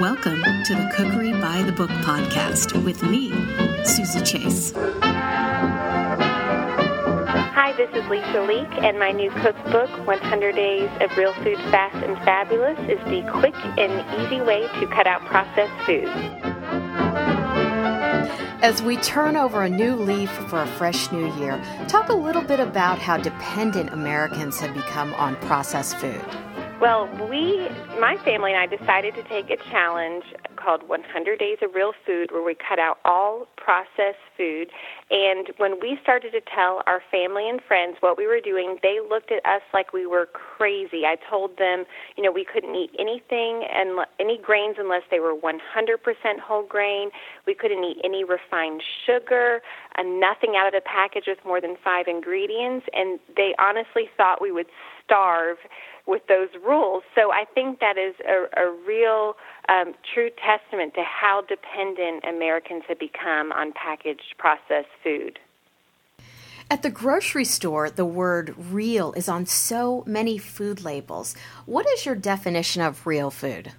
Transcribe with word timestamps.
Welcome 0.00 0.42
to 0.64 0.74
the 0.74 0.90
Cookery 0.96 1.32
by 1.32 1.60
the 1.60 1.72
Book 1.72 1.90
podcast 1.90 2.72
with 2.86 3.02
me, 3.02 3.28
Suzy 3.84 4.22
Chase. 4.22 4.72
Hi, 7.52 7.74
this 7.76 7.90
is 7.90 8.08
Lisa 8.08 8.40
Leake, 8.40 8.82
and 8.82 8.98
my 8.98 9.12
new 9.12 9.30
cookbook, 9.30 9.90
100 10.06 10.54
Days 10.54 10.88
of 11.02 11.14
Real 11.18 11.34
Food 11.34 11.58
Fast 11.70 11.96
and 11.96 12.16
Fabulous, 12.24 12.78
is 12.88 12.98
the 13.10 13.30
quick 13.30 13.54
and 13.76 14.02
easy 14.24 14.40
way 14.40 14.68
to 14.80 14.86
cut 14.86 15.06
out 15.06 15.20
processed 15.26 15.70
food. 15.84 16.08
As 18.62 18.82
we 18.82 18.96
turn 18.96 19.36
over 19.36 19.64
a 19.64 19.68
new 19.68 19.96
leaf 19.96 20.30
for 20.48 20.62
a 20.62 20.66
fresh 20.66 21.12
new 21.12 21.30
year, 21.34 21.62
talk 21.88 22.08
a 22.08 22.14
little 22.14 22.40
bit 22.42 22.58
about 22.58 22.98
how 22.98 23.18
dependent 23.18 23.92
Americans 23.92 24.60
have 24.60 24.72
become 24.72 25.12
on 25.16 25.36
processed 25.36 25.98
food. 25.98 26.24
Well, 26.80 27.08
we, 27.28 27.68
my 28.00 28.16
family 28.24 28.52
and 28.52 28.60
I 28.60 28.66
decided 28.66 29.14
to 29.16 29.22
take 29.24 29.50
a 29.50 29.56
challenge 29.70 30.24
called 30.62 30.88
100 30.88 31.38
Days 31.38 31.58
of 31.62 31.74
Real 31.74 31.92
Food 32.06 32.30
where 32.30 32.42
we 32.42 32.54
cut 32.54 32.78
out 32.78 32.98
all 33.04 33.46
processed 33.56 34.22
food. 34.36 34.68
And 35.10 35.48
when 35.56 35.80
we 35.80 35.98
started 36.02 36.32
to 36.32 36.40
tell 36.40 36.82
our 36.86 37.02
family 37.10 37.48
and 37.48 37.60
friends 37.66 37.96
what 38.00 38.18
we 38.18 38.26
were 38.26 38.40
doing, 38.40 38.78
they 38.82 38.98
looked 39.00 39.32
at 39.32 39.44
us 39.46 39.62
like 39.72 39.92
we 39.92 40.06
were 40.06 40.26
crazy. 40.26 41.04
I 41.04 41.16
told 41.28 41.56
them, 41.58 41.84
you 42.16 42.22
know, 42.22 42.32
we 42.32 42.44
couldn't 42.44 42.74
eat 42.74 42.90
anything 42.98 43.64
and 43.72 44.06
any 44.18 44.38
grains 44.38 44.76
unless 44.78 45.02
they 45.10 45.20
were 45.20 45.34
100% 45.34 45.60
whole 46.40 46.66
grain. 46.66 47.10
We 47.46 47.54
couldn't 47.54 47.82
eat 47.84 47.98
any 48.04 48.24
refined 48.24 48.82
sugar, 49.06 49.60
and 49.96 50.20
nothing 50.20 50.54
out 50.56 50.66
of 50.66 50.72
the 50.72 50.82
package 50.84 51.24
with 51.26 51.38
more 51.44 51.60
than 51.60 51.76
five 51.82 52.06
ingredients. 52.06 52.86
And 52.92 53.18
they 53.36 53.54
honestly 53.58 54.08
thought 54.16 54.40
we 54.40 54.52
would 54.52 54.66
starve 55.04 55.58
with 56.06 56.22
those 56.28 56.48
rules. 56.66 57.02
So 57.14 57.32
I 57.32 57.44
think 57.54 57.80
that 57.80 57.96
is 57.98 58.14
a, 58.26 58.46
a 58.60 58.74
real 58.86 59.34
um, 59.68 59.94
true 60.12 60.30
testament 60.50 60.94
to 60.94 61.02
how 61.02 61.42
dependent 61.42 62.24
Americans 62.24 62.82
have 62.88 62.98
become 62.98 63.52
on 63.52 63.72
packaged 63.72 64.34
processed 64.38 64.88
food. 65.02 65.38
At 66.70 66.82
the 66.82 66.90
grocery 66.90 67.44
store, 67.44 67.90
the 67.90 68.04
word 68.04 68.54
real 68.56 69.12
is 69.14 69.28
on 69.28 69.46
so 69.46 70.04
many 70.06 70.38
food 70.38 70.82
labels. 70.84 71.34
What 71.66 71.86
is 71.88 72.06
your 72.06 72.14
definition 72.14 72.80
of 72.82 73.06
real 73.06 73.30
food? 73.30 73.72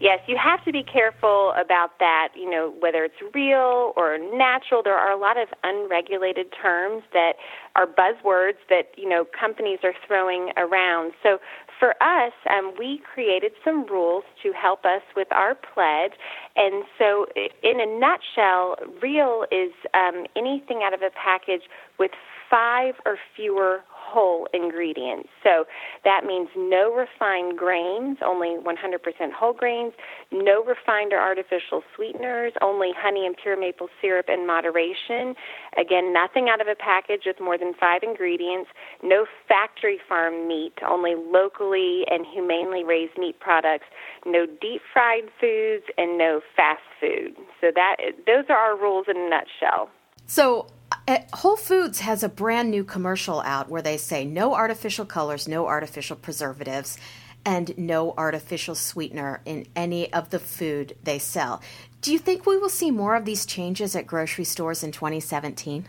Yes, 0.00 0.20
you 0.28 0.36
have 0.36 0.64
to 0.64 0.70
be 0.70 0.84
careful 0.84 1.52
about 1.60 1.98
that, 1.98 2.28
you 2.36 2.48
know, 2.48 2.72
whether 2.78 3.02
it's 3.02 3.20
real 3.34 3.92
or 3.96 4.16
natural. 4.16 4.80
There 4.80 4.94
are 4.94 5.10
a 5.10 5.18
lot 5.18 5.36
of 5.36 5.48
unregulated 5.64 6.52
terms 6.52 7.02
that 7.12 7.32
are 7.74 7.84
buzzwords 7.84 8.58
that, 8.70 8.92
you 8.96 9.08
know, 9.08 9.26
companies 9.38 9.80
are 9.82 9.94
throwing 10.06 10.52
around. 10.56 11.14
So 11.20 11.40
for 11.78 11.90
us, 12.02 12.32
um, 12.50 12.72
we 12.78 13.00
created 13.14 13.52
some 13.64 13.86
rules 13.86 14.24
to 14.42 14.52
help 14.52 14.84
us 14.84 15.02
with 15.16 15.28
our 15.30 15.54
pledge. 15.54 16.12
And 16.56 16.84
so, 16.98 17.26
in 17.62 17.80
a 17.80 17.86
nutshell, 17.86 18.76
real 19.02 19.44
is 19.50 19.72
um, 19.94 20.26
anything 20.36 20.80
out 20.84 20.94
of 20.94 21.02
a 21.02 21.10
package 21.10 21.62
with 21.98 22.10
five 22.50 22.94
or 23.04 23.18
fewer 23.36 23.80
whole 24.08 24.48
ingredients. 24.54 25.28
So 25.42 25.64
that 26.04 26.24
means 26.24 26.48
no 26.56 26.92
refined 26.94 27.58
grains, 27.58 28.18
only 28.24 28.56
100% 28.56 29.32
whole 29.32 29.52
grains, 29.52 29.92
no 30.32 30.64
refined 30.64 31.12
or 31.12 31.20
artificial 31.20 31.82
sweeteners, 31.94 32.52
only 32.62 32.90
honey 32.96 33.26
and 33.26 33.36
pure 33.36 33.58
maple 33.58 33.88
syrup 34.00 34.26
in 34.28 34.46
moderation. 34.46 35.34
Again, 35.78 36.12
nothing 36.12 36.48
out 36.48 36.60
of 36.60 36.68
a 36.68 36.74
package 36.74 37.22
with 37.26 37.40
more 37.40 37.58
than 37.58 37.74
five 37.78 38.02
ingredients, 38.02 38.70
no 39.02 39.26
factory 39.46 39.98
farm 40.08 40.48
meat, 40.48 40.74
only 40.86 41.14
locally 41.14 42.04
and 42.10 42.24
humanely 42.26 42.84
raised 42.84 43.18
meat 43.18 43.38
products, 43.40 43.86
no 44.24 44.46
deep 44.46 44.80
fried 44.92 45.24
foods, 45.40 45.84
and 45.96 46.16
no 46.16 46.40
fast 46.56 46.80
food. 47.00 47.36
So 47.60 47.68
that 47.74 47.96
those 48.26 48.44
are 48.48 48.56
our 48.56 48.76
rules 48.76 49.06
in 49.08 49.16
a 49.16 49.28
nutshell. 49.28 49.90
So 50.26 50.66
Uh, 51.08 51.20
Whole 51.32 51.56
Foods 51.56 52.00
has 52.00 52.22
a 52.22 52.28
brand 52.28 52.70
new 52.70 52.84
commercial 52.84 53.40
out 53.40 53.70
where 53.70 53.80
they 53.80 53.96
say 53.96 54.26
no 54.26 54.54
artificial 54.54 55.06
colors, 55.06 55.48
no 55.48 55.66
artificial 55.66 56.16
preservatives, 56.16 56.98
and 57.46 57.72
no 57.78 58.12
artificial 58.18 58.74
sweetener 58.74 59.40
in 59.46 59.66
any 59.74 60.12
of 60.12 60.28
the 60.28 60.38
food 60.38 60.94
they 61.04 61.18
sell. 61.18 61.62
Do 62.02 62.12
you 62.12 62.18
think 62.18 62.44
we 62.44 62.58
will 62.58 62.68
see 62.68 62.90
more 62.90 63.16
of 63.16 63.24
these 63.24 63.46
changes 63.46 63.96
at 63.96 64.06
grocery 64.06 64.44
stores 64.44 64.84
in 64.84 64.92
2017? 64.92 65.88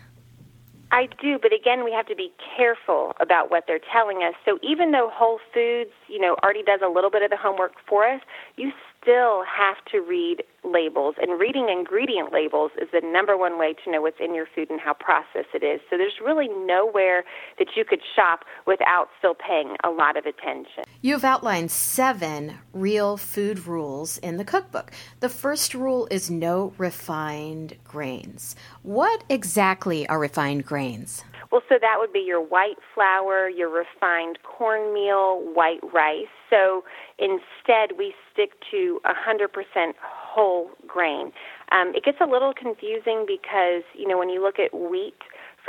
I 0.90 1.06
do, 1.20 1.38
but 1.38 1.52
again, 1.52 1.84
we 1.84 1.92
have 1.92 2.06
to 2.06 2.16
be 2.16 2.32
careful 2.56 3.12
about 3.20 3.50
what 3.50 3.64
they're 3.66 3.78
telling 3.92 4.22
us. 4.22 4.34
So 4.46 4.58
even 4.62 4.90
though 4.90 5.10
Whole 5.12 5.38
Foods, 5.52 5.90
you 6.08 6.18
know, 6.18 6.34
already 6.42 6.62
does 6.62 6.80
a 6.82 6.88
little 6.88 7.10
bit 7.10 7.22
of 7.22 7.28
the 7.28 7.36
homework 7.36 7.74
for 7.86 8.08
us, 8.08 8.22
you 8.56 8.72
still 9.00 9.42
have 9.44 9.76
to 9.92 10.00
read 10.00 10.42
labels. 10.64 11.14
And 11.20 11.40
reading 11.40 11.68
ingredient 11.70 12.32
labels 12.32 12.70
is 12.80 12.88
the 12.92 13.00
number 13.02 13.36
one 13.36 13.58
way 13.58 13.74
to 13.84 13.90
know 13.90 14.02
what's 14.02 14.20
in 14.20 14.34
your 14.34 14.46
food 14.54 14.70
and 14.70 14.80
how 14.80 14.94
processed 14.94 15.54
it 15.54 15.62
is. 15.62 15.80
So 15.88 15.96
there's 15.96 16.20
really 16.24 16.48
nowhere 16.48 17.24
that 17.58 17.68
you 17.76 17.84
could 17.84 18.00
shop 18.14 18.44
without 18.66 19.08
still 19.18 19.34
paying 19.34 19.76
a 19.84 19.90
lot 19.90 20.16
of 20.16 20.26
attention. 20.26 20.84
You've 21.00 21.24
outlined 21.24 21.70
seven 21.70 22.58
real 22.72 23.16
food 23.16 23.66
rules 23.66 24.18
in 24.18 24.36
the 24.36 24.44
cookbook. 24.44 24.92
The 25.20 25.28
first 25.28 25.74
rule 25.74 26.06
is 26.10 26.30
no 26.30 26.74
refined 26.76 27.76
grains. 27.84 28.54
What 28.82 29.24
exactly 29.28 30.06
are 30.08 30.18
refined 30.18 30.66
grains? 30.66 31.24
Well, 31.50 31.62
so 31.68 31.76
that 31.80 31.96
would 31.98 32.12
be 32.12 32.20
your 32.20 32.40
white 32.40 32.78
flour, 32.94 33.48
your 33.48 33.68
refined 33.68 34.38
cornmeal, 34.44 35.40
white 35.52 35.80
rice. 35.92 36.30
So 36.48 36.84
instead, 37.18 37.98
we 37.98 38.14
stick 38.32 38.52
to 38.70 39.00
100% 39.04 39.92
whole 40.00 40.70
grain. 40.86 41.32
Um, 41.72 41.92
it 41.94 42.04
gets 42.04 42.18
a 42.20 42.26
little 42.26 42.52
confusing 42.54 43.24
because, 43.26 43.82
you 43.94 44.06
know, 44.06 44.16
when 44.16 44.28
you 44.28 44.42
look 44.42 44.60
at 44.60 44.72
wheat, 44.72 45.18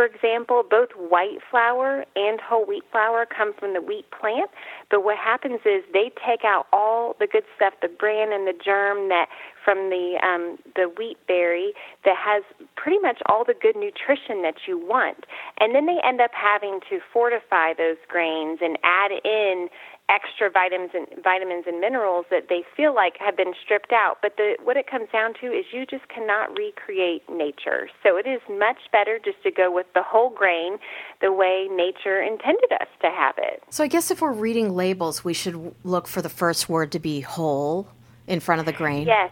for 0.01 0.07
example, 0.07 0.63
both 0.67 0.89
white 0.97 1.38
flour 1.51 2.06
and 2.16 2.41
whole 2.41 2.66
wheat 2.66 2.81
flour 2.91 3.28
come 3.28 3.53
from 3.59 3.75
the 3.75 3.81
wheat 3.81 4.06
plant, 4.09 4.50
but 4.89 5.03
what 5.03 5.16
happens 5.16 5.59
is 5.63 5.84
they 5.94 6.12
take 6.25 6.44
out 6.44 6.66
all 6.73 7.16
the 7.19 7.28
good 7.28 7.44
stuff, 7.56 7.75
the 7.84 7.88
bran 7.88 8.34
and 8.34 8.47
the 8.47 8.57
germ 8.66 9.09
that 9.09 9.28
from 9.63 9.91
the 9.91 10.17
um, 10.25 10.57
the 10.75 10.89
wheat 10.97 11.17
berry 11.28 11.73
that 12.03 12.17
has 12.17 12.41
pretty 12.75 12.97
much 12.97 13.22
all 13.28 13.45
the 13.45 13.53
good 13.53 13.75
nutrition 13.75 14.41
that 14.41 14.66
you 14.67 14.75
want, 14.75 15.25
and 15.59 15.75
then 15.75 15.85
they 15.85 16.00
end 16.03 16.19
up 16.19 16.31
having 16.33 16.79
to 16.89 16.97
fortify 17.13 17.72
those 17.78 17.97
grains 18.07 18.57
and 18.59 18.79
add 18.83 19.12
in 19.23 19.69
extra 20.12 20.50
vitamins 20.50 20.92
and 20.94 21.08
vitamins 21.24 21.64
and 21.68 21.80
minerals 21.80 22.26
that 22.30 22.48
they 22.50 22.64
feel 22.76 22.94
like 22.94 23.16
have 23.20 23.38
been 23.38 23.54
stripped 23.64 23.94
out. 23.94 24.18
But 24.22 24.36
the, 24.36 24.58
what 24.62 24.76
it 24.76 24.86
comes 24.90 25.08
down 25.12 25.34
to 25.42 25.48
is 25.48 25.66
you 25.72 25.86
just 25.86 26.08
cannot 26.10 26.56
recreate 26.58 27.24
nature. 27.30 27.90
So 28.04 28.18
it 28.18 28.28
is 28.28 28.42
much 28.50 28.80
better 28.92 29.20
just 29.24 29.42
to 29.44 29.52
go 29.52 29.72
with 29.72 29.88
the 29.94 30.04
whole 30.04 30.30
grain 30.30 30.78
the 31.22 31.32
way 31.32 31.68
nature 31.72 32.22
intended 32.22 32.72
us 32.74 32.90
to 33.02 33.10
have 33.10 33.36
it. 33.38 33.64
So 33.70 33.84
I 33.84 33.88
guess 33.88 34.12
if 34.12 34.22
we're 34.22 34.34
reading 34.34 34.76
labels, 34.76 35.24
we 35.24 35.34
should 35.34 35.74
look 35.84 36.08
for 36.08 36.22
the 36.22 36.30
first 36.30 36.68
word 36.68 36.92
to 36.92 37.00
be 37.00 37.22
whole 37.22 37.88
in 38.28 38.40
front 38.40 38.60
of 38.60 38.66
the 38.66 38.74
grain. 38.74 39.08
Yes. 39.08 39.32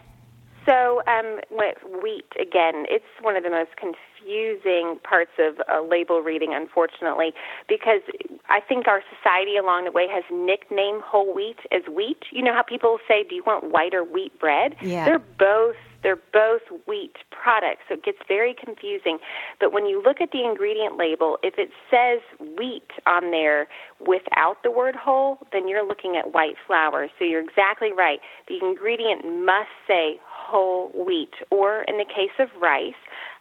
So 0.66 1.02
um, 1.06 1.40
with 1.50 1.78
wheat 2.02 2.30
again, 2.40 2.86
it's 2.88 3.04
one 3.20 3.36
of 3.36 3.42
the 3.42 3.50
most 3.50 3.76
confusing 3.76 4.09
confusing 4.20 4.98
parts 5.02 5.32
of 5.38 5.60
uh, 5.68 5.82
label 5.82 6.20
reading, 6.20 6.54
unfortunately, 6.54 7.32
because 7.68 8.00
I 8.48 8.60
think 8.60 8.88
our 8.88 9.02
society 9.16 9.56
along 9.56 9.84
the 9.84 9.92
way 9.92 10.06
has 10.10 10.24
nicknamed 10.30 11.02
whole 11.02 11.34
wheat 11.34 11.58
as 11.72 11.82
wheat. 11.92 12.24
You 12.30 12.42
know 12.42 12.52
how 12.52 12.62
people 12.62 12.98
say, 13.08 13.24
"Do 13.28 13.34
you 13.34 13.42
want 13.46 13.70
white 13.70 13.94
or 13.94 14.04
wheat 14.04 14.38
bread?" 14.38 14.76
Yeah. 14.80 15.04
They're 15.04 15.18
both 15.18 15.76
they're 16.02 16.20
both 16.32 16.62
wheat 16.86 17.16
products, 17.30 17.82
so 17.88 17.94
it 17.94 18.04
gets 18.04 18.18
very 18.26 18.54
confusing. 18.54 19.18
But 19.58 19.72
when 19.72 19.86
you 19.86 20.02
look 20.02 20.20
at 20.20 20.30
the 20.32 20.44
ingredient 20.44 20.96
label, 20.96 21.38
if 21.42 21.54
it 21.58 21.70
says 21.90 22.20
wheat 22.56 22.90
on 23.06 23.30
there 23.30 23.68
without 24.00 24.62
the 24.62 24.70
word 24.70 24.96
whole, 24.96 25.38
then 25.52 25.68
you're 25.68 25.86
looking 25.86 26.16
at 26.16 26.32
white 26.32 26.56
flour. 26.66 27.08
So 27.18 27.24
you're 27.24 27.42
exactly 27.42 27.92
right. 27.92 28.20
The 28.48 28.58
ingredient 28.62 29.44
must 29.44 29.68
say 29.86 30.18
whole 30.26 30.88
wheat, 30.94 31.34
or 31.50 31.82
in 31.82 31.98
the 31.98 32.04
case 32.04 32.34
of 32.38 32.48
rice, 32.60 32.94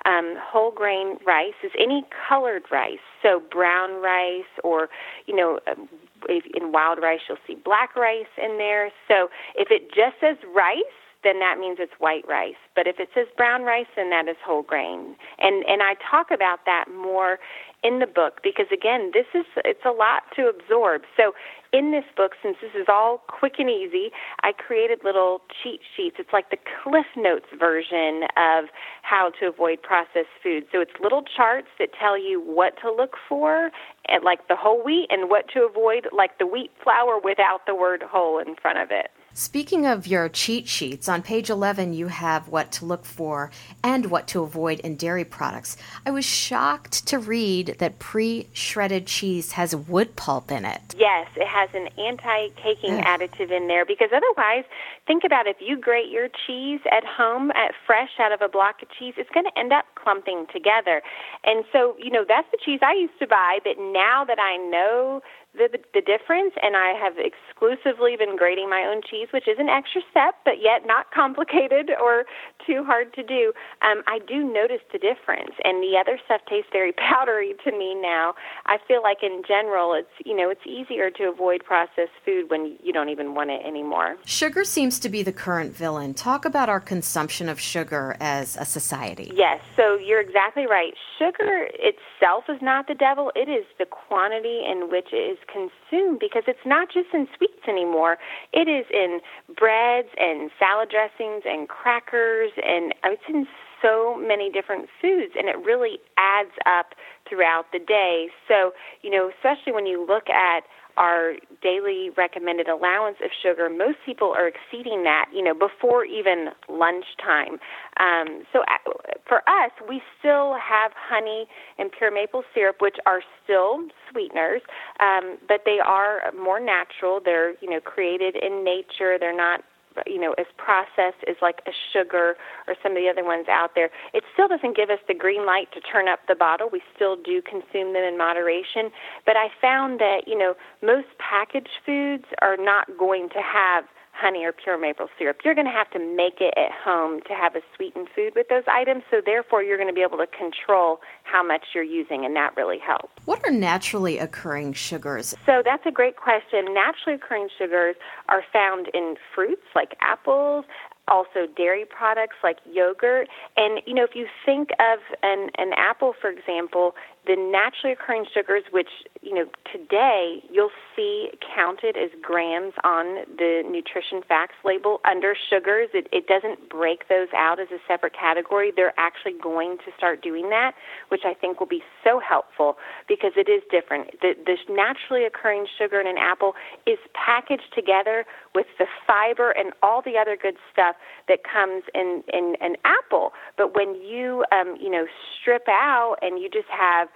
um, 0.10 0.36
whole 0.42 0.72
grain 0.72 1.18
rice 1.26 1.60
is 1.64 1.72
any 1.80 2.04
colored 2.28 2.64
rice. 2.72 3.06
So 3.22 3.42
brown 3.52 4.02
rice, 4.02 4.50
or 4.64 4.90
you 5.28 5.36
know, 5.36 5.60
um, 5.68 5.88
in 6.28 6.72
wild 6.72 7.00
rice 7.02 7.20
you'll 7.28 7.38
see 7.48 7.56
black 7.64 7.96
rice 7.96 8.32
in 8.38 8.58
there. 8.58 8.92
So 9.08 9.30
if 9.56 9.70
it 9.72 9.90
just 9.90 10.20
says 10.20 10.38
rice, 10.56 11.00
then 11.24 11.40
that 11.40 11.58
means 11.60 11.78
it's 11.80 11.94
white 12.00 12.28
rice. 12.28 12.60
But 12.76 12.88
if 12.88 13.00
it 13.00 13.10
says 13.14 13.28
brown 13.36 13.64
rice, 13.64 13.92
then 13.96 14.10
that 14.10 14.28
is 14.28 14.38
whole 14.44 14.64
grain. 14.64 15.16
And 15.40 15.66
and 15.66 15.84
I 15.84 15.96
talk 16.00 16.32
about 16.32 16.60
that 16.66 16.86
more 16.94 17.40
in 17.84 18.00
the 18.00 18.08
book 18.08 18.40
because 18.44 18.68
again, 18.72 19.12
this 19.14 19.26
is 19.34 19.46
it's 19.66 19.86
a 19.86 19.92
lot 19.92 20.24
to 20.36 20.48
absorb. 20.48 21.04
So 21.18 21.34
in 21.72 21.92
this 21.92 22.06
book, 22.16 22.34
since 22.42 22.58
this 22.62 22.72
is 22.74 22.88
all 22.88 23.22
quick 23.28 23.56
and 23.60 23.70
easy, 23.70 24.12
I 24.42 24.54
created 24.54 25.00
little 25.04 25.42
cheat 25.62 25.82
sheets. 25.96 26.16
It's 26.20 26.34
like 26.34 26.50
the 26.50 26.58
Cliff 26.58 27.06
Notes 27.16 27.46
version 27.58 28.24
of 28.38 28.66
how 29.04 29.32
to 29.40 29.48
avoid 29.48 29.82
processed 29.82 30.34
food. 30.42 30.66
So 30.72 30.82
it's 30.82 30.92
little 31.02 31.24
charts 31.24 31.68
that 31.78 31.90
tell 32.00 32.18
you 32.18 32.42
what 32.42 32.74
to 32.82 32.92
look 32.92 33.16
for, 33.28 33.72
eh, 34.08 34.20
like 34.24 34.48
the 34.48 34.56
whole 34.56 34.84
wheat, 34.84 35.08
and 35.10 35.30
what 35.30 35.46
to 35.54 35.62
avoid, 35.62 36.08
like 36.16 36.40
the 36.40 36.48
wheat 36.48 36.72
flour 36.84 37.20
without 37.24 37.66
the 37.68 37.76
word 37.76 38.04
whole 38.04 38.40
in 38.40 38.56
front 38.56 38.80
of 38.80 38.90
it. 38.90 39.12
Speaking 39.40 39.86
of 39.86 40.06
your 40.06 40.28
cheat 40.28 40.68
sheets, 40.68 41.08
on 41.08 41.22
page 41.22 41.50
11 41.50 41.94
you 41.94 42.08
have 42.08 42.50
what 42.50 42.74
to 42.74 42.84
look 42.84 43.06
for 43.06 43.52
and 43.82 44.08
what 44.08 44.28
to 44.28 44.44
avoid 44.44 44.82
in 44.82 44.98
dairy 44.98 45.24
products. 45.24 45.78
I 46.06 46.12
was 46.12 46.26
shocked 46.26 47.08
to 47.08 47.20
read 47.20 47.78
that 47.80 48.00
pre 48.00 48.50
shredded 48.52 49.08
cheese 49.08 49.54
has 49.54 49.74
wood 49.74 50.18
pulp 50.18 50.52
in 50.52 50.66
it. 50.66 50.94
Yes, 50.98 51.30
it 51.38 51.48
has 51.48 51.70
an 51.74 51.88
anti 51.98 52.50
caking 52.62 52.98
additive 52.98 53.50
in 53.50 53.70
there 53.70 53.86
because 53.86 54.10
otherwise, 54.14 54.66
think 55.08 55.24
about 55.24 55.48
if 55.48 55.56
you 55.62 55.80
grate 55.80 56.10
your 56.10 56.28
cheese 56.46 56.82
at 56.92 57.06
home 57.06 57.52
at 57.52 57.72
fresh 57.88 58.20
out 58.20 58.34
of 58.34 58.42
a 58.42 58.50
block 58.50 58.82
of 58.82 58.90
cheese, 59.00 59.14
it's 59.16 59.30
going 59.30 59.46
to 59.46 59.58
end 59.58 59.72
up 59.72 59.86
clumping 59.96 60.48
together. 60.52 61.02
And 61.46 61.64
so, 61.72 61.96
you 61.98 62.12
know, 62.12 62.26
that's 62.28 62.52
the 62.52 62.58
cheese 62.66 62.82
I 62.84 62.92
used 62.92 63.18
to 63.20 63.28
buy, 63.28 63.60
but 63.64 63.78
now 63.80 64.26
that 64.26 64.38
I 64.38 64.58
know 64.58 65.22
the, 65.54 65.80
the 65.94 66.02
difference, 66.02 66.54
and 66.62 66.78
I 66.78 66.94
have 66.94 67.18
exclusively 67.18 68.16
been 68.16 68.38
grating 68.38 68.70
my 68.70 68.86
own 68.86 69.02
cheese, 69.02 69.30
which 69.34 69.48
is 69.48 69.58
an 69.58 69.68
extra 69.68 70.02
step, 70.12 70.36
but 70.46 70.62
yet 70.62 70.86
not 70.86 71.10
complicated 71.14 71.90
or 71.90 72.26
too 72.66 72.84
hard 72.86 73.14
to 73.16 73.24
do. 73.24 73.52
Um, 73.82 74.04
I 74.06 74.20
do 74.20 74.46
notice 74.46 74.82
the 74.94 75.00
difference, 75.00 75.58
and 75.64 75.82
the 75.82 75.98
other 76.00 76.20
stuff 76.26 76.42
tastes 76.48 76.70
very 76.72 76.92
powdery 77.10 77.56
to 77.66 77.72
me 77.72 77.96
now. 77.96 78.36
I 78.68 78.78
feel 78.88 79.02
like 79.02 79.24
in 79.24 79.42
general, 79.48 79.94
it's 79.94 80.14
you 80.24 80.36
know 80.36 80.50
it's 80.50 80.66
easier 80.66 81.10
to 81.12 81.24
avoid 81.24 81.64
processed 81.66 82.14
food 82.24 82.50
when 82.50 82.78
you 82.84 82.94
don't 82.94 83.10
even 83.10 83.34
want 83.34 83.50
it 83.50 83.66
anymore. 83.66 84.18
Sugar 84.26 84.64
seems 84.64 85.00
to 85.00 85.10
be 85.10 85.24
the 85.24 85.34
current 85.34 85.76
villain. 85.76 86.14
Talk 86.14 86.46
about 86.46 86.70
our 86.70 86.80
consumption 86.80 87.50
of 87.50 87.60
sugar 87.60 88.16
as 88.20 88.56
a 88.58 88.66
society. 88.66 89.32
Yes, 89.34 89.62
so 89.76 89.96
you're 89.96 90.22
exactly 90.22 90.68
right. 90.68 90.94
Sugar 91.18 91.68
itself 91.74 92.46
is 92.50 92.62
not 92.62 92.88
the 92.88 92.96
devil; 92.96 93.32
it 93.36 93.50
is 93.50 93.66
the 93.80 93.86
quantity 93.86 94.62
in 94.70 94.90
which 94.92 95.08
it 95.12 95.18
is 95.18 95.39
consumed 95.48 96.20
because 96.20 96.44
it's 96.48 96.66
not 96.66 96.90
just 96.92 97.10
in 97.14 97.28
sweets 97.38 97.68
anymore. 97.68 98.18
It 98.54 98.68
is 98.68 98.86
in 98.92 99.20
breads 99.56 100.10
and 100.18 100.52
salad 100.60 100.90
dressings 100.90 101.44
and 101.46 101.68
crackers 101.68 102.52
and 102.58 102.94
it's 103.06 103.24
in 103.28 103.48
so 103.82 104.18
many 104.18 104.52
different 104.52 104.90
foods 105.02 105.34
and 105.38 105.48
it 105.48 105.58
really 105.64 106.00
adds 106.18 106.52
up 106.66 106.96
throughout 107.28 107.66
the 107.72 107.80
day. 107.80 108.28
So, 108.48 108.72
you 109.02 109.10
know, 109.10 109.30
especially 109.30 109.74
when 109.74 109.86
you 109.86 110.06
look 110.06 110.30
at 110.30 110.64
our 111.00 111.34
daily 111.64 112.12
recommended 112.16 112.68
allowance 112.68 113.18
of 113.24 113.32
sugar, 113.42 113.70
most 113.70 113.98
people 114.06 114.34
are 114.38 114.48
exceeding 114.48 115.04
that, 115.04 115.26
you 115.34 115.44
know, 115.44 115.54
before 115.54 116.04
even 116.06 116.50
lunchtime. 116.68 117.58
Um, 118.00 118.44
so 118.52 118.60
uh, 118.60 118.92
for 119.28 119.38
us, 119.50 119.72
we 119.88 120.02
still 120.20 120.56
have 120.56 120.92
honey 120.94 121.48
and 121.78 121.90
pure 121.92 122.12
maple 122.12 122.44
syrup, 122.54 122.78
which 122.80 122.98
are 123.06 123.22
still 123.44 123.80
sweeteners, 124.12 124.62
um, 125.00 125.38
but 125.48 125.62
they 125.66 125.80
are 125.84 126.32
more 126.38 126.60
natural. 126.60 127.20
They're, 127.24 127.52
you 127.62 127.70
know, 127.70 127.80
created 127.80 128.36
in 128.36 128.64
nature. 128.64 129.18
They're 129.20 129.36
not 129.36 129.62
you 130.06 130.20
know, 130.20 130.34
as 130.38 130.46
processed 130.58 131.24
as 131.28 131.36
like 131.42 131.62
a 131.68 131.72
sugar 131.94 132.36
or 132.68 132.76
some 132.82 132.94
of 132.94 132.98
the 132.98 133.10
other 133.10 133.24
ones 133.24 133.48
out 133.50 133.72
there. 133.76 133.90
It 134.14 134.24
still 134.34 134.48
doesn't 134.48 134.76
give 134.76 134.90
us 134.90 135.00
the 135.08 135.14
green 135.14 135.46
light 135.46 135.72
to 135.74 135.82
turn 135.82 136.08
up 136.08 136.20
the 136.28 136.36
bottle. 136.36 136.70
We 136.72 136.82
still 136.96 137.16
do 137.16 137.42
consume 137.42 137.94
them 137.94 138.04
in 138.04 138.18
moderation. 138.18 138.92
But 139.26 139.36
I 139.38 139.48
found 139.62 140.00
that, 140.00 140.28
you 140.28 140.38
know, 140.38 140.54
most 140.82 141.08
packaged 141.18 141.84
foods 141.86 142.26
are 142.42 142.58
not 142.58 142.88
going 142.98 143.30
to 143.30 143.42
have 143.42 143.86
honey 144.20 144.44
or 144.44 144.52
pure 144.52 144.78
maple 144.78 145.08
syrup. 145.18 145.38
You're 145.44 145.56
going 145.56 145.68
to 145.68 145.72
have 145.72 145.90
to 145.92 146.00
make 146.00 146.42
it 146.42 146.54
at 146.58 146.72
home 146.72 147.22
to 147.28 147.34
have 147.34 147.56
a 147.56 147.62
sweetened 147.76 148.08
food 148.16 148.34
with 148.36 148.48
those 148.50 148.64
items. 148.68 149.04
So 149.10 149.22
therefore, 149.26 149.64
you're 149.64 149.78
going 149.78 149.90
to 149.90 149.94
be 149.94 150.02
able 150.02 150.18
to 150.18 150.28
control 150.28 151.00
how 151.24 151.44
much 151.44 151.68
you're 151.74 151.84
using, 151.84 152.26
and 152.26 152.36
that 152.36 152.56
really 152.58 152.80
helps. 152.80 153.10
What 153.26 153.40
are 153.46 153.52
naturally 153.52 154.18
occurring 154.18 154.74
sugars? 154.74 155.34
So 155.46 155.62
that's 155.64 155.86
a 155.86 155.92
great 155.92 156.18
question. 156.18 156.74
Naturally 156.74 157.16
occurring 157.16 157.50
sugars 157.58 157.96
are 158.28 158.44
found 158.52 158.88
in 158.94 159.16
fruits 159.34 159.64
like 159.76 159.96
apples, 160.02 160.66
also 161.08 161.48
dairy 161.58 161.86
products 161.86 162.36
like 162.44 162.58
yogurt. 162.72 163.28
And, 163.58 163.82
you 163.86 163.94
know, 163.94 164.04
if 164.04 164.16
you 164.16 164.28
think 164.46 164.70
of 164.80 165.00
an, 165.24 165.50
an 165.58 165.72
apple, 165.76 166.14
for 166.20 166.30
example, 166.30 166.94
the 167.26 167.36
naturally 167.36 167.94
occurring 167.94 168.26
sugars, 168.32 168.64
which, 168.72 168.90
you 169.22 169.34
know, 169.34 169.46
today 169.72 170.42
you'll 170.50 170.72
see 170.96 171.30
counted 171.54 171.98
as 171.98 172.10
grams 172.22 172.74
on 172.84 173.26
the 173.38 173.64
nutrition 173.70 174.22
facts 174.26 174.56
label 174.64 175.02
under 175.04 175.36
sugars, 175.50 175.90
it, 175.94 176.08
it 176.14 176.28
doesn't 176.28 176.70
break 176.70 177.10
those 177.10 177.28
out 177.36 177.60
as 177.60 177.68
a 177.72 177.80
separate 177.86 178.14
category. 178.18 178.72
They're 178.74 178.98
actually 178.98 179.34
going 179.42 179.78
to 179.80 179.92
start 179.98 180.22
doing 180.22 180.50
that, 180.50 180.72
which 181.10 181.22
I 181.26 181.34
think 181.34 181.60
will 181.60 181.68
be 181.68 181.84
so 182.04 182.20
helpful 182.20 182.78
because 183.10 183.34
it 183.36 183.50
is 183.50 183.62
different. 183.70 184.12
The, 184.22 184.36
the 184.46 184.56
naturally 184.74 185.26
occurring 185.26 185.68
sugar 185.78 186.00
in 186.00 186.08
an 186.08 186.18
apple 186.18 186.54
is 186.88 186.98
packaged 187.14 187.74
together 187.76 188.26
with 188.56 188.68
the 188.78 188.86
fiber 189.06 189.52
and 189.52 189.74
all 189.84 190.02
the 190.02 190.18
other 190.18 190.38
good 190.42 190.56
stuff 190.72 190.96
that 191.28 191.40
comes 191.44 191.84
in, 191.94 192.24
in 192.32 192.56
an 192.62 192.78
apple. 192.86 193.34
But 193.58 193.76
when 193.76 193.96
you, 193.96 194.46
um, 194.54 194.78
you 194.80 194.90
know, 194.90 195.08
strip 195.42 195.68
out 195.68 196.16
and 196.22 196.40
you 196.40 196.50
just 196.50 196.70
have 196.70 197.10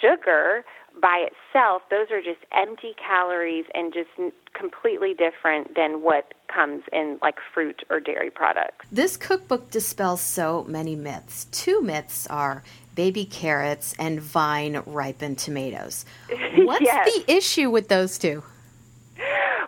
sugar 0.00 0.64
by 1.00 1.28
itself, 1.28 1.82
those 1.90 2.10
are 2.10 2.20
just 2.20 2.40
empty 2.52 2.94
calories 2.96 3.64
and 3.74 3.92
just 3.92 4.10
completely 4.54 5.14
different 5.14 5.74
than 5.74 6.02
what 6.02 6.34
comes 6.52 6.82
in 6.92 7.18
like 7.22 7.36
fruit 7.52 7.84
or 7.90 8.00
dairy 8.00 8.30
products. 8.30 8.86
This 8.90 9.16
cookbook 9.16 9.70
dispels 9.70 10.20
so 10.20 10.64
many 10.68 10.96
myths. 10.96 11.46
Two 11.52 11.80
myths 11.82 12.26
are 12.28 12.62
baby 12.94 13.24
carrots 13.24 13.94
and 13.98 14.20
vine 14.20 14.82
ripened 14.86 15.38
tomatoes. 15.38 16.04
What's 16.56 16.84
yes. 16.84 17.08
the 17.14 17.32
issue 17.32 17.70
with 17.70 17.88
those 17.88 18.18
two? 18.18 18.42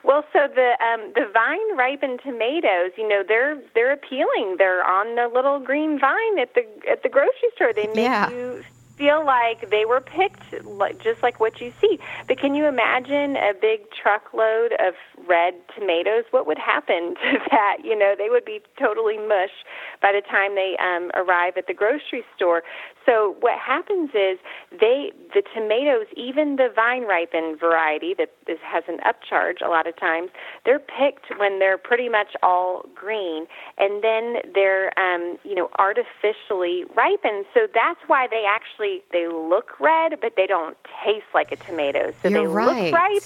Well, 0.02 0.24
so 0.32 0.48
the 0.52 0.72
um, 0.82 1.12
the 1.14 1.30
vine 1.32 1.76
ripened 1.76 2.20
tomatoes, 2.24 2.90
you 2.96 3.06
know, 3.06 3.22
they're 3.26 3.60
they're 3.74 3.92
appealing. 3.92 4.56
They're 4.58 4.82
on 4.82 5.14
the 5.14 5.32
little 5.32 5.60
green 5.60 6.00
vine 6.00 6.38
at 6.40 6.54
the 6.54 6.62
at 6.90 7.02
the 7.02 7.08
grocery 7.08 7.50
store. 7.54 7.72
They 7.72 7.86
make 7.88 7.96
yeah. 7.96 8.30
you 8.30 8.64
feel 9.00 9.24
like 9.24 9.70
they 9.70 9.86
were 9.86 10.02
picked 10.02 10.62
like, 10.62 11.02
just 11.02 11.22
like 11.22 11.40
what 11.40 11.58
you 11.58 11.72
see. 11.80 11.98
But 12.28 12.36
can 12.38 12.54
you 12.54 12.66
imagine 12.66 13.34
a 13.34 13.54
big 13.58 13.90
truckload 13.90 14.72
of 14.72 14.92
red 15.28 15.54
tomatoes? 15.76 16.24
What 16.30 16.46
would 16.46 16.58
happen 16.58 17.14
to 17.22 17.38
that? 17.50 17.78
You 17.84 17.98
know, 17.98 18.14
they 18.16 18.30
would 18.30 18.44
be 18.44 18.60
totally 18.78 19.18
mush 19.18 19.64
by 20.02 20.12
the 20.12 20.22
time 20.22 20.54
they 20.54 20.76
um, 20.78 21.10
arrive 21.14 21.54
at 21.56 21.66
the 21.66 21.74
grocery 21.74 22.24
store. 22.36 22.62
So 23.06 23.36
what 23.40 23.58
happens 23.58 24.10
is 24.10 24.38
they 24.70 25.12
the 25.34 25.42
tomatoes, 25.54 26.06
even 26.16 26.56
the 26.56 26.68
vine 26.74 27.02
ripened 27.02 27.58
variety 27.58 28.14
that 28.18 28.30
is, 28.46 28.58
has 28.62 28.84
an 28.88 28.98
upcharge 29.06 29.64
a 29.64 29.68
lot 29.68 29.86
of 29.86 29.96
times, 29.98 30.30
they're 30.64 30.80
picked 30.80 31.26
when 31.38 31.58
they're 31.58 31.78
pretty 31.78 32.08
much 32.08 32.36
all 32.42 32.84
green, 32.94 33.46
and 33.78 34.04
then 34.04 34.36
they're 34.54 34.96
um, 34.98 35.38
you 35.44 35.54
know 35.54 35.70
artificially 35.78 36.84
ripened. 36.96 37.46
So 37.54 37.66
that's 37.72 38.00
why 38.06 38.26
they 38.30 38.44
actually 38.48 39.02
they 39.12 39.28
look 39.28 39.80
red, 39.80 40.20
but 40.20 40.34
they 40.36 40.46
don't 40.46 40.76
taste 41.04 41.26
like 41.34 41.52
a 41.52 41.56
tomato. 41.56 42.12
So 42.22 42.28
You're 42.28 42.42
they 42.42 42.46
right. 42.46 42.84
look 42.84 42.94
ripe, 42.94 43.22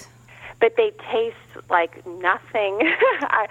but 0.59 0.75
they 0.77 0.91
taste 1.11 1.35
like 1.69 2.05
nothing. 2.05 2.79
I, 3.21 3.47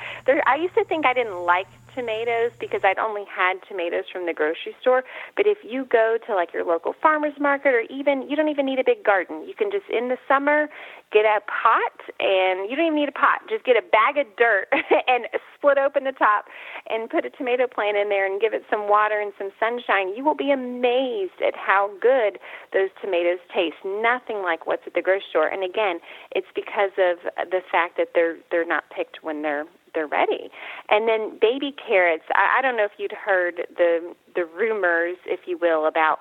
I 0.46 0.56
used 0.56 0.75
to 0.75 0.84
think 0.84 1.06
I 1.06 1.12
didn't 1.14 1.40
like 1.44 1.68
tomatoes 1.94 2.50
because 2.60 2.80
I'd 2.84 2.98
only 2.98 3.24
had 3.24 3.58
tomatoes 3.68 4.04
from 4.12 4.26
the 4.26 4.32
grocery 4.32 4.74
store. 4.80 5.04
But 5.36 5.46
if 5.46 5.58
you 5.62 5.86
go 5.86 6.18
to 6.26 6.34
like 6.34 6.52
your 6.52 6.64
local 6.64 6.94
farmer's 7.00 7.38
market 7.40 7.74
or 7.74 7.82
even, 7.90 8.28
you 8.28 8.36
don't 8.36 8.48
even 8.48 8.66
need 8.66 8.78
a 8.78 8.84
big 8.84 9.04
garden. 9.04 9.44
You 9.46 9.54
can 9.54 9.70
just 9.70 9.86
in 9.90 10.08
the 10.08 10.18
summer 10.26 10.68
get 11.12 11.24
a 11.24 11.40
pot 11.46 11.96
and 12.18 12.68
you 12.68 12.76
don't 12.76 12.86
even 12.86 12.98
need 12.98 13.08
a 13.08 13.12
pot. 13.12 13.46
Just 13.48 13.64
get 13.64 13.76
a 13.76 13.82
bag 13.82 14.18
of 14.18 14.26
dirt 14.36 14.66
and 15.06 15.26
split 15.54 15.78
open 15.78 16.04
the 16.04 16.12
top 16.12 16.46
and 16.90 17.08
put 17.08 17.24
a 17.24 17.30
tomato 17.30 17.66
plant 17.66 17.96
in 17.96 18.08
there 18.08 18.26
and 18.26 18.40
give 18.40 18.52
it 18.52 18.64
some 18.68 18.88
water 18.88 19.20
and 19.20 19.32
some 19.38 19.50
sunshine. 19.60 20.14
You 20.14 20.24
will 20.24 20.34
be 20.34 20.50
amazed 20.50 21.38
at 21.40 21.54
how 21.54 21.90
good 22.00 22.38
those 22.72 22.90
tomatoes 23.00 23.38
taste. 23.54 23.78
Nothing 23.84 24.42
like 24.42 24.66
what's 24.66 24.82
at 24.86 24.94
the 24.94 25.02
grocery 25.02 25.22
store. 25.30 25.48
And 25.48 25.62
again, 25.62 26.00
it's 26.32 26.50
because 26.54 26.90
of 26.98 27.22
the 27.50 27.60
fact 27.70 27.96
that 27.96 28.08
they're 28.14 28.36
they're 28.50 28.66
not 28.66 28.84
picked 28.90 29.22
when 29.22 29.42
they're 29.42 29.66
they're 29.94 30.06
ready. 30.06 30.50
And 30.90 31.08
then 31.08 31.38
baby 31.40 31.74
carrots. 31.86 32.24
I, 32.34 32.58
I 32.58 32.62
don't 32.62 32.76
know 32.76 32.84
if 32.84 32.92
you'd 32.98 33.12
heard 33.12 33.66
the 33.76 34.14
the 34.34 34.44
rumors, 34.44 35.16
if 35.26 35.40
you 35.46 35.58
will, 35.58 35.86
about 35.86 36.18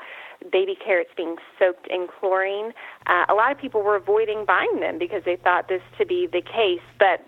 baby 0.51 0.75
carrots 0.75 1.09
being 1.15 1.37
soaked 1.57 1.87
in 1.87 2.07
chlorine. 2.07 2.73
Uh, 3.07 3.25
a 3.29 3.33
lot 3.33 3.51
of 3.51 3.57
people 3.57 3.81
were 3.81 3.95
avoiding 3.95 4.45
buying 4.45 4.79
them 4.79 4.99
because 4.99 5.23
they 5.25 5.35
thought 5.35 5.67
this 5.67 5.81
to 5.97 6.05
be 6.05 6.27
the 6.31 6.41
case, 6.41 6.83
but 6.99 7.25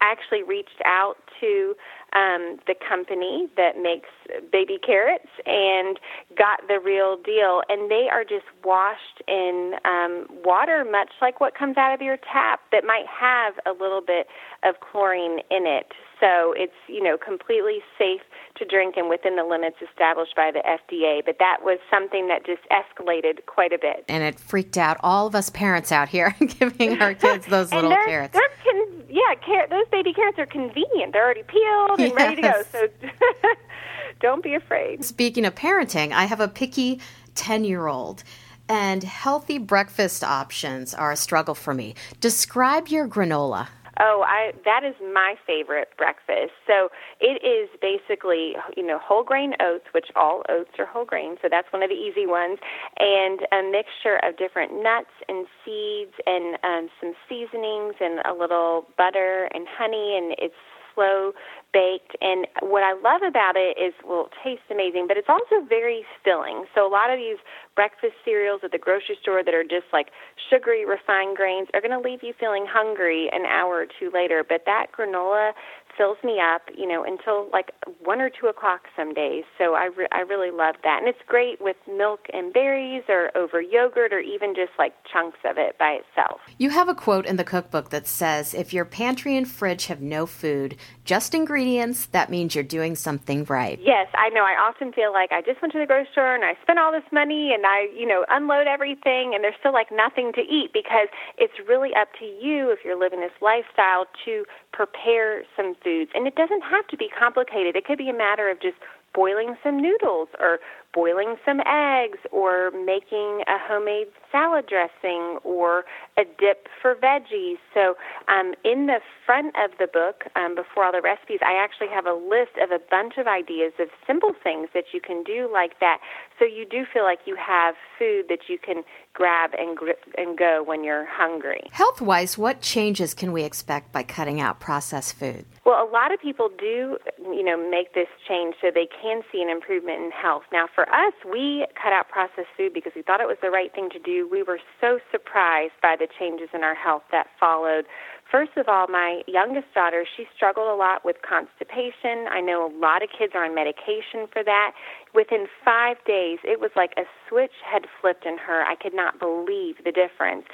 actually 0.00 0.42
reached 0.42 0.80
out 0.84 1.16
to 1.40 1.74
um, 2.12 2.58
the 2.66 2.74
company 2.88 3.48
that 3.56 3.80
makes 3.80 4.08
baby 4.50 4.78
carrots 4.84 5.28
and 5.44 5.98
got 6.36 6.66
the 6.68 6.80
real 6.82 7.16
deal. 7.16 7.62
And 7.68 7.90
they 7.90 8.08
are 8.10 8.24
just 8.24 8.46
washed 8.64 9.22
in 9.28 9.74
um, 9.84 10.26
water, 10.44 10.84
much 10.84 11.10
like 11.20 11.40
what 11.40 11.54
comes 11.54 11.76
out 11.76 11.92
of 11.92 12.00
your 12.00 12.16
tap, 12.16 12.60
that 12.72 12.84
might 12.84 13.06
have 13.06 13.54
a 13.66 13.72
little 13.72 14.00
bit 14.00 14.26
of 14.62 14.76
chlorine 14.80 15.40
in 15.50 15.66
it. 15.66 15.92
So 16.20 16.54
it's 16.56 16.72
you 16.88 17.02
know 17.02 17.18
completely 17.18 17.80
safe 17.98 18.22
to 18.56 18.64
drink 18.64 18.96
and 18.96 19.10
within 19.10 19.36
the 19.36 19.44
limits 19.44 19.76
established 19.86 20.34
by 20.34 20.50
the 20.50 20.60
FDA. 20.60 21.22
But 21.24 21.36
that 21.38 21.58
was 21.62 21.78
something 21.90 22.28
that 22.28 22.46
just 22.46 22.62
escalated 22.70 23.44
quite 23.44 23.72
a 23.72 23.78
bit, 23.78 24.04
and 24.08 24.22
it 24.22 24.40
freaked 24.40 24.78
out 24.78 24.96
all 25.00 25.26
of 25.26 25.34
us 25.34 25.50
parents 25.50 25.92
out 25.92 26.08
here 26.08 26.34
giving 26.58 27.02
our 27.02 27.14
kids 27.14 27.46
those 27.46 27.70
little 27.74 27.90
carrots. 28.06 28.32
There 28.32 28.48
can 28.64 28.85
yeah, 29.28 29.34
car- 29.44 29.68
those 29.68 29.88
baby 29.90 30.12
carrots 30.12 30.38
are 30.38 30.46
convenient. 30.46 31.12
They're 31.12 31.24
already 31.24 31.42
peeled 31.42 32.00
and 32.00 32.08
yes. 32.08 32.14
ready 32.14 32.36
to 32.36 32.42
go. 32.42 32.62
So 32.72 32.88
don't 34.20 34.42
be 34.42 34.54
afraid. 34.54 35.04
Speaking 35.04 35.44
of 35.44 35.54
parenting, 35.54 36.12
I 36.12 36.24
have 36.24 36.40
a 36.40 36.48
picky 36.48 37.00
10 37.34 37.64
year 37.64 37.86
old 37.86 38.22
and 38.68 39.02
healthy 39.04 39.58
breakfast 39.58 40.24
options 40.24 40.94
are 40.94 41.12
a 41.12 41.16
struggle 41.16 41.54
for 41.54 41.72
me. 41.72 41.94
Describe 42.20 42.88
your 42.88 43.06
granola. 43.08 43.68
Oh, 43.98 44.24
I 44.26 44.52
that 44.64 44.84
is 44.84 44.94
my 45.00 45.34
favorite 45.46 45.88
breakfast. 45.96 46.52
So 46.66 46.88
it 47.20 47.40
is 47.42 47.68
basically, 47.80 48.52
you 48.76 48.86
know, 48.86 48.98
whole 49.02 49.24
grain 49.24 49.54
oats, 49.60 49.86
which 49.92 50.08
all 50.14 50.42
oats 50.48 50.70
are 50.78 50.86
whole 50.86 51.04
grain, 51.04 51.36
so 51.40 51.48
that's 51.50 51.72
one 51.72 51.82
of 51.82 51.88
the 51.88 51.96
easy 51.96 52.26
ones, 52.26 52.58
and 52.98 53.40
a 53.52 53.70
mixture 53.70 54.20
of 54.22 54.36
different 54.36 54.82
nuts 54.82 55.12
and 55.28 55.46
seeds 55.64 56.12
and 56.26 56.58
um, 56.62 56.88
some 57.00 57.14
seasonings 57.28 57.94
and 58.00 58.20
a 58.26 58.34
little 58.38 58.86
butter 58.98 59.48
and 59.54 59.66
honey, 59.68 60.16
and 60.18 60.34
it's 60.38 60.54
slow 60.94 61.32
baked. 61.72 62.16
And 62.20 62.46
what 62.60 62.82
I 62.82 62.92
love 62.96 63.20
about 63.26 63.54
it 63.56 63.76
is, 63.76 63.92
well, 64.04 64.28
it 64.28 64.36
tastes 64.42 64.64
amazing, 64.70 65.06
but 65.06 65.16
it's 65.16 65.28
also 65.28 65.64
very 65.68 66.04
filling. 66.24 66.64
So 66.74 66.86
a 66.86 66.90
lot 66.90 67.10
of 67.10 67.18
these 67.18 67.38
breakfast 67.76 68.14
cereals 68.24 68.62
at 68.64 68.72
the 68.72 68.78
grocery 68.78 69.16
store 69.20 69.44
that 69.44 69.54
are 69.54 69.62
just 69.62 69.86
like 69.92 70.08
sugary 70.50 70.84
refined 70.84 71.36
grains 71.36 71.68
are 71.74 71.80
going 71.80 71.92
to 71.92 72.00
leave 72.00 72.22
you 72.22 72.32
feeling 72.40 72.66
hungry 72.66 73.28
an 73.32 73.44
hour 73.44 73.84
or 73.84 73.86
two 73.86 74.10
later. 74.12 74.42
But 74.42 74.62
that 74.64 74.86
granola 74.96 75.52
fills 75.96 76.18
me 76.22 76.40
up, 76.40 76.62
you 76.76 76.86
know, 76.86 77.04
until 77.04 77.48
like 77.52 77.72
one 78.02 78.20
or 78.20 78.30
two 78.30 78.46
o'clock 78.46 78.82
some 78.96 79.14
days. 79.14 79.44
So 79.58 79.74
I 79.74 79.86
re- 79.96 80.08
I 80.12 80.20
really 80.20 80.50
love 80.50 80.76
that, 80.82 80.98
and 81.00 81.08
it's 81.08 81.18
great 81.26 81.60
with 81.60 81.76
milk 81.86 82.20
and 82.32 82.52
berries, 82.52 83.04
or 83.08 83.30
over 83.36 83.60
yogurt, 83.60 84.12
or 84.12 84.20
even 84.20 84.54
just 84.54 84.72
like 84.78 84.94
chunks 85.10 85.38
of 85.44 85.58
it 85.58 85.78
by 85.78 85.98
itself. 86.00 86.40
You 86.58 86.70
have 86.70 86.88
a 86.88 86.94
quote 86.94 87.26
in 87.26 87.36
the 87.36 87.44
cookbook 87.44 87.90
that 87.90 88.06
says, 88.06 88.54
"If 88.54 88.72
your 88.72 88.84
pantry 88.84 89.36
and 89.36 89.48
fridge 89.48 89.86
have 89.86 90.00
no 90.00 90.26
food, 90.26 90.76
just 91.04 91.34
ingredients, 91.34 92.06
that 92.06 92.30
means 92.30 92.54
you're 92.54 92.64
doing 92.64 92.94
something 92.94 93.44
right." 93.44 93.78
Yes, 93.80 94.08
I 94.14 94.28
know. 94.30 94.44
I 94.44 94.56
often 94.68 94.92
feel 94.92 95.12
like 95.12 95.32
I 95.32 95.42
just 95.42 95.60
went 95.62 95.72
to 95.72 95.78
the 95.78 95.86
grocery 95.86 96.08
store 96.12 96.34
and 96.34 96.44
I 96.44 96.56
spent 96.62 96.78
all 96.78 96.92
this 96.92 97.10
money 97.12 97.52
and 97.54 97.65
I, 97.66 97.88
you 97.94 98.06
know, 98.06 98.24
unload 98.30 98.66
everything, 98.66 99.34
and 99.34 99.42
there's 99.42 99.56
still 99.58 99.72
like 99.72 99.88
nothing 99.90 100.32
to 100.34 100.40
eat 100.40 100.72
because 100.72 101.08
it's 101.36 101.54
really 101.68 101.90
up 101.94 102.08
to 102.20 102.24
you 102.24 102.70
if 102.70 102.80
you're 102.84 102.98
living 102.98 103.20
this 103.20 103.36
lifestyle 103.42 104.06
to 104.24 104.44
prepare 104.72 105.42
some 105.56 105.74
foods. 105.82 106.10
And 106.14 106.26
it 106.26 106.36
doesn't 106.36 106.62
have 106.62 106.86
to 106.88 106.96
be 106.96 107.08
complicated. 107.08 107.76
It 107.76 107.84
could 107.84 107.98
be 107.98 108.08
a 108.08 108.16
matter 108.16 108.50
of 108.50 108.60
just 108.60 108.76
boiling 109.14 109.56
some 109.62 109.80
noodles 109.80 110.28
or 110.38 110.60
boiling 110.96 111.36
some 111.44 111.60
eggs 111.68 112.18
or 112.32 112.70
making 112.72 113.44
a 113.46 113.60
homemade 113.60 114.08
salad 114.32 114.64
dressing 114.66 115.36
or 115.44 115.84
a 116.16 116.24
dip 116.24 116.68
for 116.80 116.94
veggies. 116.94 117.58
So, 117.74 117.96
um, 118.28 118.54
in 118.64 118.86
the 118.86 119.00
front 119.26 119.54
of 119.62 119.76
the 119.78 119.86
book, 119.86 120.24
um, 120.36 120.54
before 120.54 120.84
all 120.84 120.92
the 120.92 121.02
recipes, 121.02 121.40
I 121.42 121.62
actually 121.62 121.88
have 121.88 122.06
a 122.06 122.14
list 122.14 122.56
of 122.62 122.70
a 122.70 122.80
bunch 122.90 123.18
of 123.18 123.26
ideas 123.26 123.74
of 123.78 123.88
simple 124.06 124.32
things 124.42 124.70
that 124.72 124.84
you 124.94 125.00
can 125.02 125.22
do 125.22 125.50
like 125.52 125.78
that. 125.80 125.98
So 126.38 126.46
you 126.46 126.64
do 126.64 126.84
feel 126.90 127.04
like 127.04 127.20
you 127.26 127.36
have 127.36 127.74
food 127.98 128.26
that 128.30 128.48
you 128.48 128.58
can 128.58 128.82
grab 129.12 129.50
and 129.58 129.78
and 130.16 130.38
go 130.38 130.62
when 130.64 130.84
you're 130.84 131.06
hungry. 131.10 131.62
Health 131.72 132.00
wise, 132.00 132.38
what 132.38 132.60
changes 132.60 133.14
can 133.14 133.32
we 133.32 133.44
expect 133.44 133.92
by 133.92 134.02
cutting 134.02 134.40
out 134.40 134.60
processed 134.60 135.14
food? 135.16 135.44
Well, 135.64 135.82
a 135.82 135.90
lot 135.90 136.12
of 136.12 136.20
people 136.20 136.48
do, 136.56 136.98
you 137.18 137.42
know, 137.42 137.56
make 137.70 137.94
this 137.94 138.08
change 138.28 138.54
so 138.60 138.70
they 138.72 138.88
can 139.02 139.22
see 139.32 139.42
an 139.42 139.48
improvement 139.48 140.02
in 140.02 140.10
health. 140.10 140.44
Now, 140.52 140.66
for 140.72 140.85
us, 140.88 141.12
we 141.30 141.66
cut 141.80 141.92
out 141.92 142.08
processed 142.08 142.48
food 142.56 142.72
because 142.72 142.92
we 142.94 143.02
thought 143.02 143.20
it 143.20 143.26
was 143.26 143.38
the 143.42 143.50
right 143.50 143.72
thing 143.74 143.90
to 143.90 143.98
do. 143.98 144.28
We 144.30 144.42
were 144.42 144.58
so 144.80 144.98
surprised 145.10 145.74
by 145.82 145.96
the 145.98 146.08
changes 146.18 146.48
in 146.54 146.62
our 146.62 146.74
health 146.74 147.02
that 147.12 147.26
followed. 147.38 147.86
First 148.30 148.56
of 148.56 148.68
all, 148.68 148.88
my 148.88 149.22
youngest 149.28 149.72
daughter, 149.72 150.04
she 150.16 150.26
struggled 150.34 150.68
a 150.68 150.74
lot 150.74 151.04
with 151.04 151.16
constipation. 151.22 152.26
I 152.30 152.40
know 152.40 152.66
a 152.66 152.72
lot 152.76 153.02
of 153.02 153.08
kids 153.16 153.32
are 153.34 153.44
on 153.44 153.54
medication 153.54 154.26
for 154.32 154.42
that. 154.42 154.72
Within 155.14 155.46
five 155.64 155.96
days, 156.04 156.38
it 156.42 156.60
was 156.60 156.70
like 156.74 156.92
a 156.96 157.04
switch 157.28 157.52
had 157.64 157.86
flipped 158.00 158.26
in 158.26 158.36
her. 158.38 158.62
I 158.62 158.74
could 158.74 158.94
not 158.94 159.20
believe 159.20 159.76
the 159.84 159.92
difference. 159.92 160.44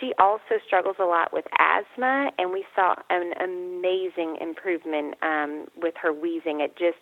She 0.00 0.12
also 0.18 0.58
struggles 0.66 0.96
a 0.98 1.04
lot 1.04 1.32
with 1.32 1.44
asthma, 1.58 2.30
and 2.38 2.52
we 2.52 2.64
saw 2.74 2.94
an 3.10 3.32
amazing 3.38 4.38
improvement 4.40 5.14
um, 5.22 5.66
with 5.76 5.94
her 6.02 6.12
wheezing. 6.12 6.60
It 6.60 6.76
just, 6.76 6.98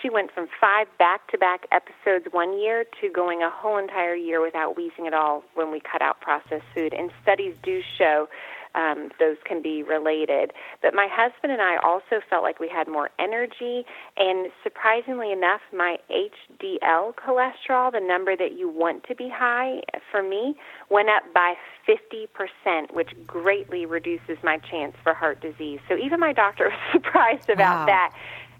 she 0.00 0.10
went 0.10 0.30
from 0.32 0.48
five 0.60 0.86
back 0.98 1.28
to 1.32 1.38
back 1.38 1.66
episodes 1.72 2.26
one 2.30 2.60
year 2.60 2.84
to 3.00 3.08
going 3.08 3.42
a 3.42 3.50
whole 3.50 3.78
entire 3.78 4.14
year 4.14 4.40
without 4.42 4.76
wheezing 4.76 5.06
at 5.06 5.14
all 5.14 5.42
when 5.54 5.72
we 5.72 5.80
cut 5.80 6.02
out 6.02 6.20
processed 6.20 6.64
food. 6.74 6.92
And 6.92 7.10
studies 7.22 7.54
do 7.62 7.80
show 7.98 8.28
um, 8.74 9.10
those 9.18 9.36
can 9.44 9.62
be 9.62 9.82
related. 9.82 10.52
But 10.80 10.94
my 10.94 11.08
husband 11.10 11.52
and 11.52 11.62
I 11.62 11.76
also 11.82 12.22
felt 12.28 12.42
like 12.42 12.60
we 12.60 12.68
had 12.68 12.88
more 12.88 13.10
energy, 13.18 13.84
and 14.16 14.50
surprisingly 14.62 15.32
enough, 15.32 15.60
my 15.72 15.96
HDL 16.10 17.14
cholesterol, 17.14 17.92
the 17.92 18.00
number 18.00 18.36
that 18.36 18.56
you 18.56 18.68
want 18.68 19.04
to 19.04 19.14
be 19.14 19.28
high 19.32 19.80
for 20.10 20.22
me, 20.22 20.54
went 20.90 21.08
up 21.08 21.22
by 21.34 21.54
50%, 21.88 22.94
which 22.94 23.10
greatly 23.26 23.86
reduces 23.86 24.38
my 24.42 24.58
chance 24.58 24.94
for 25.02 25.14
heart 25.14 25.40
disease. 25.40 25.80
So 25.88 25.96
even 25.96 26.20
my 26.20 26.32
doctor 26.32 26.70
was 26.70 26.78
surprised 26.92 27.50
about 27.50 27.80
wow. 27.80 27.86
that 27.86 28.14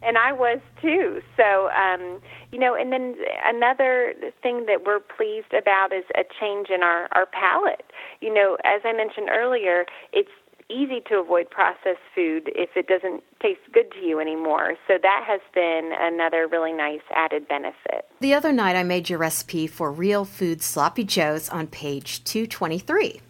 and 0.04 0.18
I 0.18 0.32
was 0.32 0.60
too. 0.80 1.20
So, 1.36 1.68
um, 1.70 2.20
you 2.50 2.58
know, 2.58 2.74
and 2.74 2.92
then 2.92 3.16
another 3.44 4.14
thing 4.42 4.66
that 4.66 4.84
we're 4.84 5.00
pleased 5.00 5.52
about 5.52 5.92
is 5.92 6.04
a 6.14 6.24
change 6.40 6.68
in 6.70 6.82
our 6.82 7.08
our 7.12 7.26
palate. 7.26 7.90
You 8.20 8.32
know, 8.32 8.56
as 8.64 8.82
I 8.84 8.92
mentioned 8.92 9.28
earlier, 9.30 9.86
it's 10.12 10.30
easy 10.72 11.02
to 11.08 11.16
avoid 11.16 11.50
processed 11.50 12.00
food 12.14 12.50
if 12.54 12.70
it 12.76 12.86
doesn't 12.86 13.22
taste 13.40 13.60
good 13.72 13.90
to 13.92 13.98
you 13.98 14.20
anymore. 14.20 14.74
So 14.88 14.94
that 15.02 15.24
has 15.26 15.40
been 15.54 15.92
another 15.98 16.48
really 16.50 16.72
nice 16.72 17.02
added 17.14 17.46
benefit. 17.48 18.08
The 18.20 18.34
other 18.34 18.52
night 18.52 18.76
I 18.76 18.82
made 18.82 19.10
your 19.10 19.18
recipe 19.18 19.66
for 19.66 19.92
real 19.92 20.24
food 20.24 20.62
sloppy 20.62 21.04
joes 21.04 21.48
on 21.48 21.66
page 21.66 22.24
223. 22.24 23.20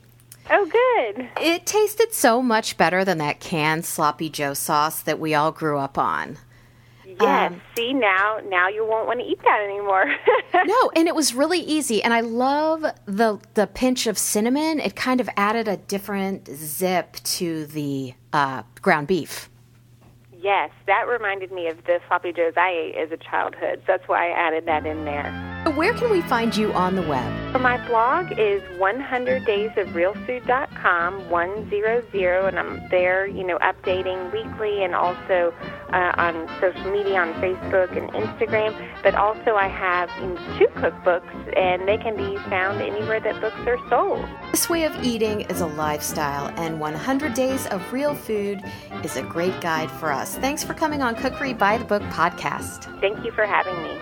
Oh, 0.50 0.66
good. 0.66 1.28
It 1.40 1.66
tasted 1.66 2.12
so 2.12 2.42
much 2.42 2.76
better 2.76 3.04
than 3.04 3.18
that 3.18 3.40
canned 3.40 3.84
sloppy 3.84 4.28
joe 4.28 4.54
sauce 4.54 5.00
that 5.02 5.18
we 5.18 5.34
all 5.34 5.52
grew 5.52 5.78
up 5.78 5.96
on. 5.96 6.38
Yes. 7.20 7.52
Um, 7.52 7.60
See 7.76 7.92
now, 7.92 8.38
now 8.48 8.68
you 8.68 8.86
won't 8.86 9.06
want 9.06 9.20
to 9.20 9.26
eat 9.26 9.40
that 9.44 9.60
anymore. 9.62 10.04
no, 10.64 10.90
and 10.94 11.08
it 11.08 11.14
was 11.14 11.34
really 11.34 11.60
easy, 11.60 12.02
and 12.02 12.12
I 12.12 12.20
love 12.20 12.84
the 13.06 13.40
the 13.54 13.66
pinch 13.66 14.06
of 14.06 14.18
cinnamon. 14.18 14.80
It 14.80 14.96
kind 14.96 15.20
of 15.20 15.28
added 15.36 15.68
a 15.68 15.76
different 15.76 16.48
zip 16.48 17.14
to 17.24 17.66
the 17.66 18.14
uh, 18.32 18.62
ground 18.80 19.08
beef. 19.08 19.48
Yes, 20.38 20.70
that 20.86 21.06
reminded 21.06 21.52
me 21.52 21.68
of 21.68 21.84
the 21.84 22.00
floppy 22.08 22.32
joes 22.32 22.54
I 22.56 22.70
ate 22.70 22.96
as 22.96 23.12
a 23.12 23.16
childhood. 23.16 23.78
So 23.80 23.92
that's 23.92 24.08
why 24.08 24.30
I 24.30 24.30
added 24.32 24.66
that 24.66 24.84
in 24.86 25.04
there. 25.04 25.51
Where 25.70 25.94
can 25.94 26.10
we 26.10 26.22
find 26.22 26.56
you 26.56 26.72
on 26.72 26.96
the 26.96 27.02
web? 27.02 27.60
My 27.60 27.76
blog 27.86 28.32
is 28.32 28.60
100daysofrealfood.com, 28.80 31.30
100, 31.30 32.14
and 32.14 32.58
I'm 32.58 32.88
there, 32.88 33.28
you 33.28 33.44
know, 33.44 33.60
updating 33.60 34.32
weekly 34.32 34.82
and 34.82 34.92
also 34.92 35.54
uh, 35.92 36.14
on 36.16 36.48
social 36.60 36.90
media, 36.90 37.20
on 37.20 37.32
Facebook 37.34 37.96
and 37.96 38.10
Instagram. 38.10 38.74
But 39.04 39.14
also 39.14 39.54
I 39.54 39.68
have 39.68 40.10
two 40.58 40.66
cookbooks, 40.80 41.56
and 41.56 41.86
they 41.86 41.96
can 41.96 42.16
be 42.16 42.38
found 42.48 42.82
anywhere 42.82 43.20
that 43.20 43.40
books 43.40 43.60
are 43.64 43.78
sold. 43.88 44.26
This 44.50 44.68
way 44.68 44.82
of 44.82 44.96
eating 45.04 45.42
is 45.42 45.60
a 45.60 45.66
lifestyle, 45.66 46.52
and 46.56 46.80
100 46.80 47.34
Days 47.34 47.68
of 47.68 47.92
Real 47.92 48.16
Food 48.16 48.64
is 49.04 49.16
a 49.16 49.22
great 49.22 49.60
guide 49.60 49.92
for 49.92 50.10
us. 50.10 50.34
Thanks 50.38 50.64
for 50.64 50.74
coming 50.74 51.02
on 51.02 51.14
Cookery 51.14 51.54
by 51.54 51.78
the 51.78 51.84
Book 51.84 52.02
podcast. 52.04 52.88
Thank 53.00 53.24
you 53.24 53.30
for 53.30 53.46
having 53.46 53.80
me. 53.80 53.96